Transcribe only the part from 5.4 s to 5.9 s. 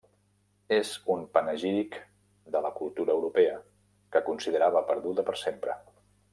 sempre.